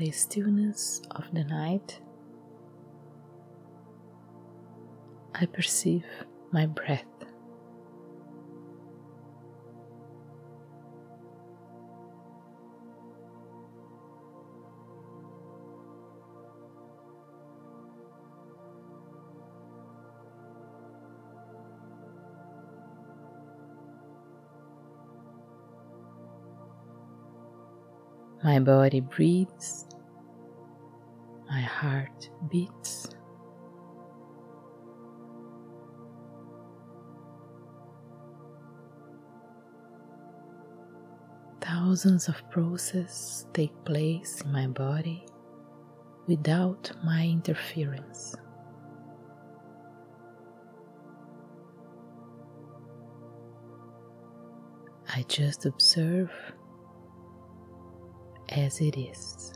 the 0.00 0.10
stillness 0.10 1.02
of 1.10 1.30
the 1.34 1.44
night, 1.44 2.00
I 5.34 5.44
perceive 5.44 6.06
my 6.50 6.64
breath. 6.64 7.04
My 28.42 28.58
body 28.58 29.00
breathes, 29.00 29.84
my 31.50 31.60
heart 31.60 32.30
beats. 32.50 33.10
Thousands 41.60 42.28
of 42.28 42.42
processes 42.50 43.46
take 43.52 43.72
place 43.84 44.40
in 44.40 44.52
my 44.52 44.68
body 44.68 45.26
without 46.26 46.90
my 47.04 47.26
interference. 47.26 48.34
I 55.14 55.24
just 55.28 55.66
observe 55.66 56.30
as 58.50 58.80
it 58.80 58.96
is. 58.96 59.52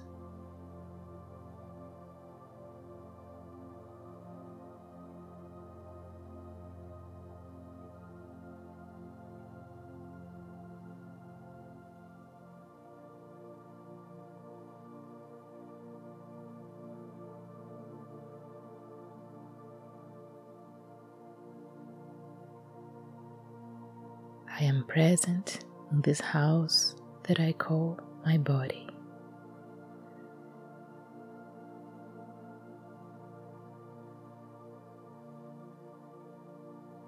I 24.57 24.63
am 24.67 24.85
present 24.87 25.65
in 25.91 26.01
this 26.03 26.21
house 26.21 26.95
that 27.25 27.41
I 27.41 27.53
call 27.53 27.99
my 28.25 28.39
body. 28.39 28.84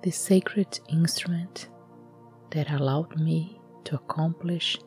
The 0.02 0.12
sacred 0.12 0.78
instrument 0.88 1.68
that 2.50 2.70
allowed 2.70 3.18
me 3.18 3.60
to 3.84 3.96
accomplish 3.96 4.78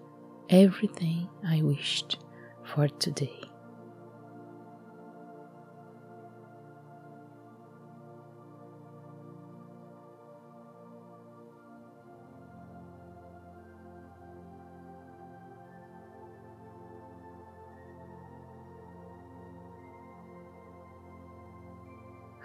everything 0.50 1.28
I 1.46 1.62
wished 1.62 2.20
for 2.64 2.88
today. 2.88 3.42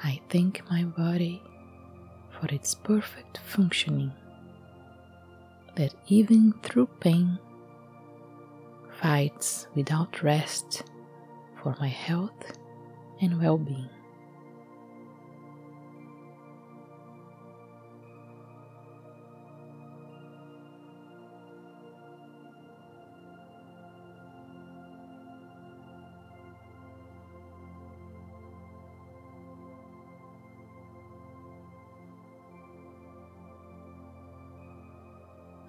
I 0.03 0.21
thank 0.28 0.69
my 0.69 0.84
body 0.84 1.41
for 2.39 2.47
its 2.55 2.75
perfect 2.75 3.39
functioning, 3.39 4.12
that 5.77 5.95
even 6.09 6.53
through 6.62 6.87
pain 7.00 7.39
fights 9.00 9.67
without 9.75 10.22
rest 10.22 10.83
for 11.62 11.77
my 11.81 11.89
health 11.89 12.59
and 13.21 13.41
well 13.41 13.59
being. 13.59 13.89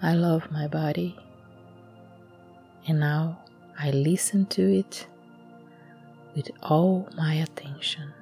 I 0.06 0.14
love 0.14 0.52
my 0.52 0.68
body, 0.68 1.18
and 2.88 3.00
now 3.00 3.40
I 3.80 3.90
listen 3.90 4.46
to 4.54 4.62
it 4.62 5.08
with 6.36 6.52
all 6.62 7.10
my 7.18 7.34
attention. 7.34 8.14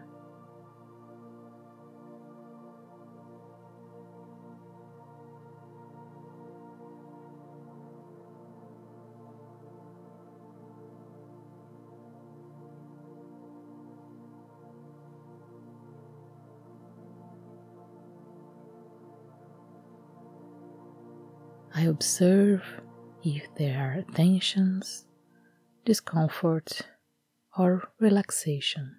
I 21.75 21.85
observe 21.85 22.61
if 23.23 23.43
there 23.55 23.79
are 23.79 24.13
tensions, 24.13 25.05
discomfort, 25.85 26.83
or 27.57 27.89
relaxation. 27.99 28.97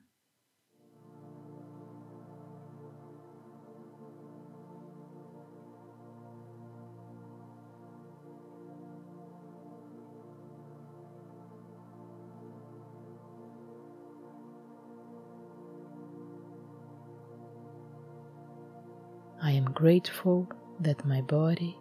I 19.40 19.52
am 19.52 19.66
grateful 19.66 20.48
that 20.80 21.04
my 21.04 21.20
body 21.20 21.76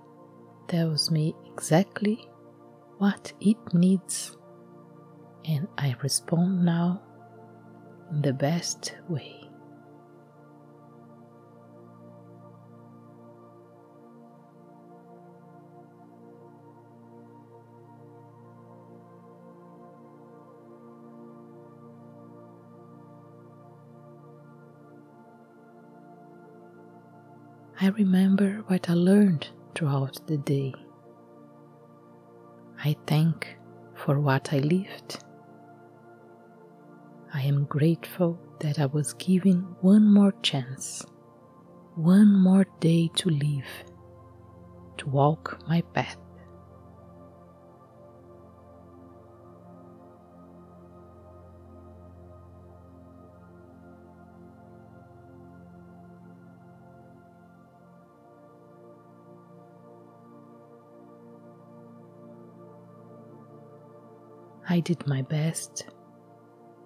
tells 0.73 1.11
me 1.11 1.35
exactly 1.45 2.27
what 2.97 3.31
it 3.39 3.57
needs, 3.75 4.35
and 5.45 5.67
I 5.77 5.93
respond 6.01 6.65
now 6.65 6.99
in 8.09 8.23
the 8.23 8.33
best 8.33 8.95
way. 9.07 9.39
I 27.79 27.89
remember 27.89 28.63
what 28.65 28.89
I 28.89 28.93
learned 28.93 29.49
throughout 29.75 30.19
the 30.27 30.37
day. 30.37 30.73
I 32.83 32.95
thank 33.07 33.57
for 33.95 34.19
what 34.19 34.53
I 34.53 34.59
lived. 34.59 35.23
I 37.33 37.41
am 37.41 37.65
grateful 37.65 38.39
that 38.59 38.79
I 38.79 38.85
was 38.85 39.13
given 39.13 39.61
one 39.81 40.05
more 40.05 40.33
chance, 40.43 41.05
one 41.95 42.33
more 42.33 42.65
day 42.79 43.09
to 43.15 43.29
live, 43.29 43.71
to 44.97 45.09
walk 45.09 45.59
my 45.67 45.81
path. 45.93 46.22
I 64.69 64.79
did 64.79 65.05
my 65.07 65.21
best, 65.21 65.85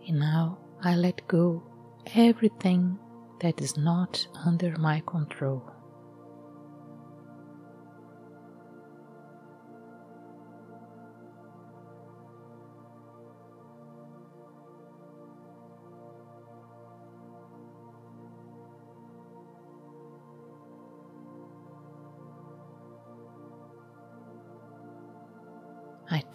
and 0.07 0.19
now 0.19 0.57
I 0.81 0.95
let 0.95 1.27
go 1.27 1.63
everything 2.15 2.97
that 3.41 3.61
is 3.61 3.77
not 3.77 4.27
under 4.45 4.75
my 4.77 5.01
control. 5.05 5.63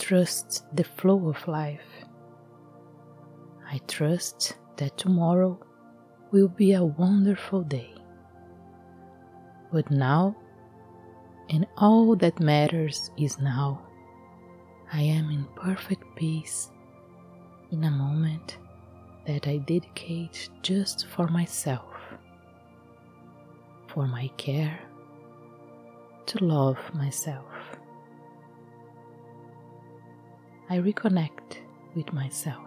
Trust 0.02 0.64
the 0.74 0.82
flow 0.82 1.28
of 1.28 1.46
life. 1.46 2.04
I 3.70 3.78
trust 3.86 4.56
that 4.76 4.98
tomorrow 4.98 5.60
will 6.32 6.48
be 6.48 6.72
a 6.72 6.84
wonderful 6.84 7.62
day. 7.62 7.94
But 9.72 9.88
now, 9.92 10.36
and 11.50 11.68
all 11.76 12.16
that 12.16 12.40
matters 12.40 13.12
is 13.16 13.38
now, 13.38 13.80
I 14.92 15.02
am 15.02 15.30
in 15.30 15.46
perfect 15.54 16.04
peace 16.16 16.70
in 17.70 17.84
a 17.84 17.90
moment 17.90 18.58
that 19.28 19.46
I 19.46 19.58
dedicate 19.58 20.48
just 20.62 21.06
for 21.06 21.28
myself, 21.28 21.94
for 23.86 24.08
my 24.08 24.26
care, 24.36 24.80
to 26.26 26.44
love 26.44 26.78
myself. 26.92 27.51
I 30.72 30.78
reconnect 30.78 31.58
with 31.94 32.14
myself. 32.14 32.66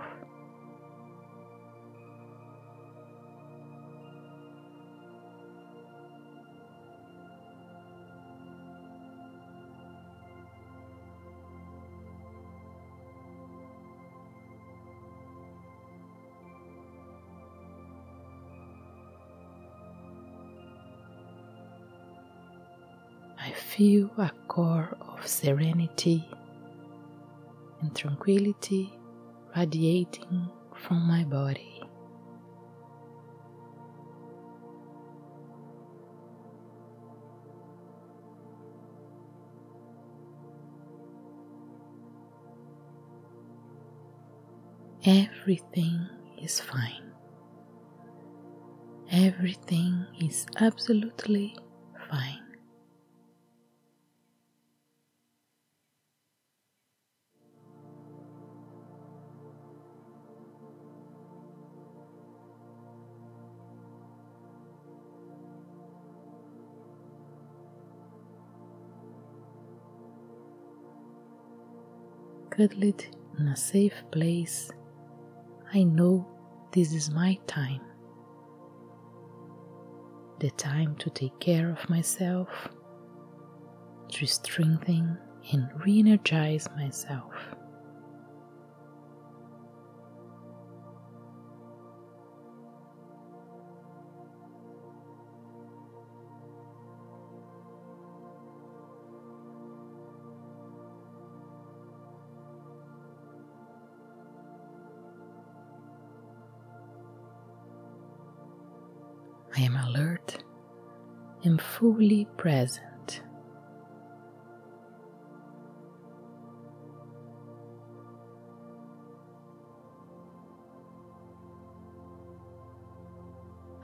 I 23.39 23.49
feel 23.49 24.11
a 24.19 24.29
core 24.47 24.95
of 25.01 25.25
serenity 25.25 26.29
tranquility 27.95 28.97
radiating 29.55 30.49
from 30.75 31.07
my 31.07 31.23
body. 31.23 31.81
Everything 45.05 46.07
is 46.41 46.59
fine. 46.59 47.13
Everything 49.11 50.05
is 50.19 50.45
absolutely 50.59 51.55
fine. 52.09 52.44
Cuddled 72.55 73.05
in 73.37 73.47
a 73.49 73.55
safe 73.55 74.03
place, 74.11 74.71
I 75.73 75.83
know 75.83 76.25
this 76.71 76.93
is 76.93 77.09
my 77.09 77.37
time. 77.47 77.81
The 80.39 80.51
time 80.51 80.95
to 80.97 81.09
take 81.09 81.37
care 81.39 81.69
of 81.69 81.89
myself, 81.89 82.47
to 84.09 84.25
strengthen 84.25 85.17
and 85.51 85.69
re 85.85 85.99
energize 85.99 86.67
myself. 86.77 87.33
I 109.57 109.61
am 109.61 109.77
alert 109.77 110.43
and 111.43 111.61
fully 111.61 112.27
present. 112.35 113.21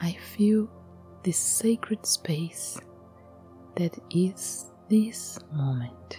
I 0.01 0.18
feel 0.35 0.69
this 1.23 1.38
sacred 1.38 2.06
space 2.06 2.77
that 3.75 3.97
is 4.09 4.65
this 4.89 5.39
moment. 5.53 6.17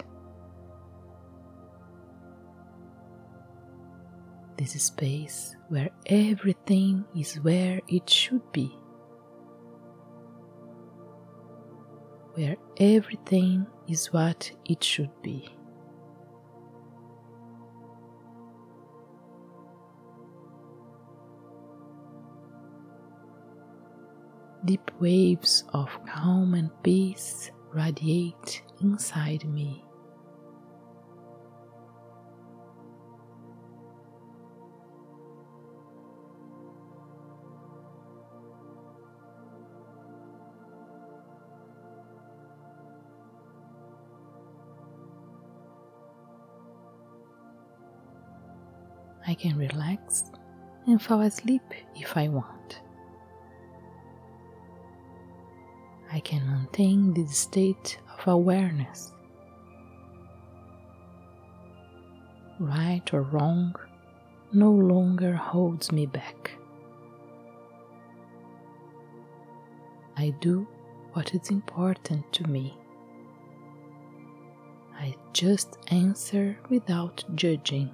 This 4.56 4.82
space 4.82 5.56
where 5.69 5.90
everything 6.06 7.05
is 7.14 7.34
where 7.40 7.81
it 7.88 8.08
should 8.08 8.50
be. 8.52 8.78
Where 12.43 12.56
everything 12.79 13.65
is 13.87 14.12
what 14.12 14.50
it 14.65 14.83
should 14.83 15.11
be. 15.23 15.49
Deep 24.65 24.91
waves 25.00 25.65
of 25.73 25.89
calm 26.06 26.55
and 26.55 26.71
peace 26.83 27.50
radiate 27.73 28.62
inside 28.81 29.44
me. 29.44 29.85
I 49.26 49.34
can 49.34 49.56
relax 49.56 50.24
and 50.86 51.00
fall 51.00 51.20
asleep 51.20 51.62
if 51.94 52.17
I 52.17 52.29
want. 52.29 52.81
I 56.12 56.20
can 56.20 56.46
maintain 56.46 57.14
this 57.14 57.36
state 57.36 57.98
of 58.19 58.26
awareness. 58.26 59.12
Right 62.58 63.02
or 63.12 63.22
wrong 63.22 63.74
no 64.52 64.70
longer 64.70 65.34
holds 65.34 65.91
me 65.91 66.06
back. 66.06 66.52
I 70.17 70.31
do 70.41 70.67
what 71.14 71.34
is 71.34 71.50
important 71.50 72.31
to 72.34 72.44
me. 72.44 72.76
I 74.94 75.17
just 75.32 75.79
answer 75.88 76.58
without 76.69 77.24
judging. 77.34 77.91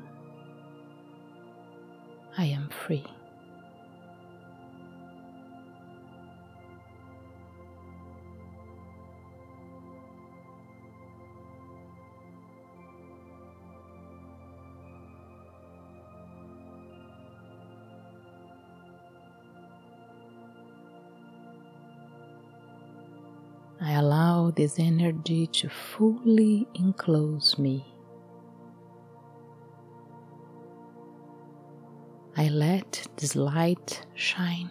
I 2.41 2.45
am 2.45 2.69
free. 2.69 3.05
I 23.81 23.95
allow 23.95 24.53
this 24.53 24.79
energy 24.79 25.49
to 25.49 25.69
fully 25.69 26.69
enclose 26.75 27.59
me. 27.59 27.85
I 32.39 32.47
let 32.47 33.09
this 33.17 33.35
light 33.35 34.07
shine. 34.15 34.71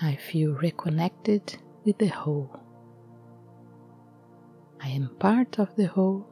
I 0.00 0.16
feel 0.16 0.52
reconnected 0.52 1.58
with 1.84 1.98
the 1.98 2.06
whole. 2.06 2.69
I 4.82 4.88
am 4.88 5.10
part 5.18 5.58
of 5.58 5.76
the 5.76 5.86
whole, 5.86 6.26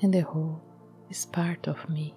and 0.00 0.12
the 0.14 0.22
whole 0.22 0.62
is 1.10 1.26
part 1.26 1.68
of 1.68 1.88
me. 1.88 2.14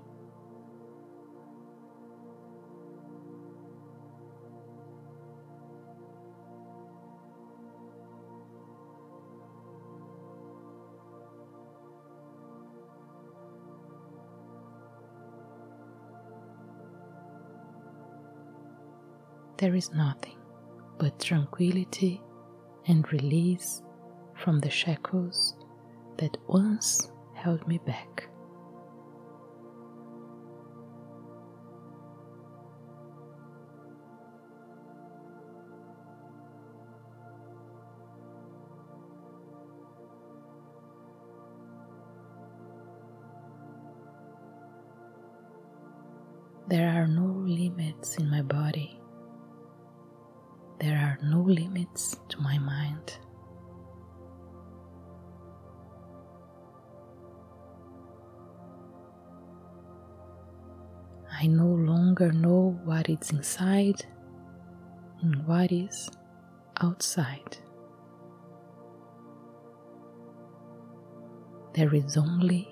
There 19.58 19.76
is 19.76 19.94
nothing 19.94 20.38
but 20.98 21.20
tranquility 21.20 22.22
and 22.88 23.10
release 23.14 23.82
from 24.36 24.60
the 24.60 24.70
shackles 24.70 25.56
that 26.18 26.38
once 26.48 27.12
held 27.34 27.68
me 27.68 27.78
back. 27.80 28.28
There 46.68 46.90
are 46.90 47.08
no 47.08 47.26
limits 47.46 48.18
in 48.18 48.30
my 48.30 48.42
body. 48.42 49.00
There 50.80 50.98
are 50.98 51.20
no 51.24 51.42
limits 51.42 52.16
to 52.30 52.42
my 52.42 52.58
mind. 52.58 53.18
I 61.44 61.48
no 61.48 61.68
longer 61.68 62.32
know 62.32 62.80
what 62.86 63.10
is 63.10 63.32
inside 63.32 64.06
and 65.22 65.46
what 65.46 65.74
is 65.74 66.10
outside. 66.82 67.58
There 71.74 71.94
is 71.94 72.16
only 72.16 72.70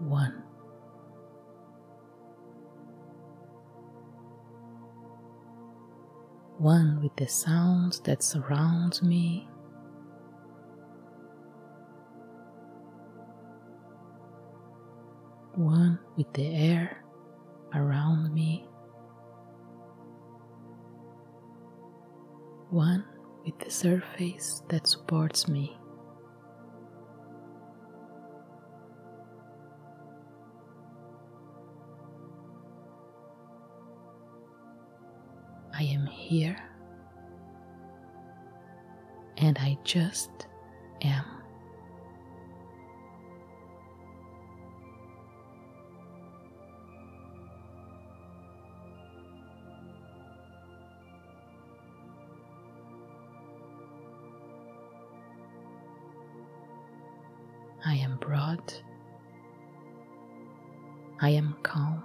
one. 0.00 0.42
One 6.58 7.00
with 7.00 7.14
the 7.14 7.28
sounds 7.28 8.00
that 8.00 8.24
surround 8.24 9.00
me. 9.04 9.48
One 15.54 16.00
with 16.16 16.32
the 16.32 16.52
air 16.52 17.04
one 22.72 23.04
with 23.44 23.58
the 23.58 23.70
surface 23.70 24.62
that 24.68 24.86
supports 24.86 25.48
me. 25.48 25.76
I 35.74 35.82
am 35.84 36.06
here 36.06 36.56
and 39.38 39.56
I 39.58 39.78
just 39.84 40.30
am. 41.02 41.39
I 57.84 57.94
am 57.94 58.18
broad. 58.18 58.72
I 61.20 61.30
am 61.30 61.56
calm. 61.62 62.02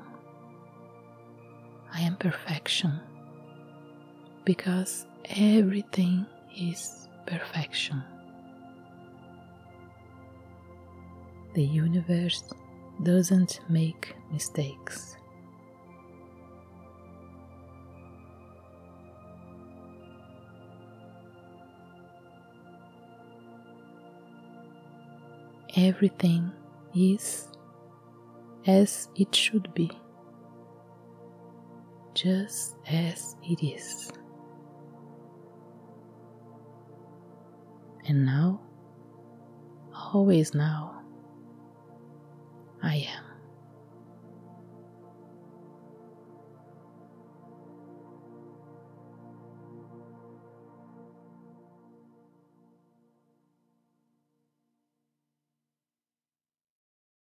I 1.94 2.02
am 2.02 2.16
perfection 2.18 3.00
because 4.46 5.06
everything 5.26 6.26
is 6.58 7.08
perfection. 7.26 8.04
The 11.54 11.64
universe 11.64 12.44
doesn't 13.04 13.62
make 13.70 14.16
mistakes. 14.32 15.18
Everything 25.78 26.54
is 26.96 27.50
as 28.66 29.10
it 29.18 29.36
should 29.36 29.74
be, 29.74 29.92
just 32.14 32.78
as 32.90 33.36
it 33.44 33.62
is. 33.62 34.10
And 38.08 38.26
now, 38.26 38.62
always 39.94 40.54
now, 40.54 41.02
I 42.82 43.08
am. 43.18 43.25